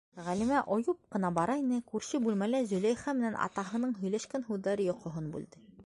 [0.27, 5.69] Ғәлимә ойоп ҡына бара ине, күрше бүлмәлә Зөләйха менән атаһының һөйләшкән һүҙҙәре йоҡоһон бүлде.